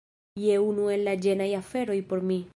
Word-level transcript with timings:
Jen 0.43 0.63
unu 0.69 0.87
el 0.95 1.05
la 1.09 1.15
ĝenaj 1.27 1.51
aferoj 1.61 2.01
por 2.13 2.27
mi 2.33 2.43